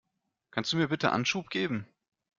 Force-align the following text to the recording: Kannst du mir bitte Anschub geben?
Kannst 0.49 0.73
du 0.73 0.77
mir 0.77 0.87
bitte 0.87 1.11
Anschub 1.11 1.51
geben? 1.51 1.85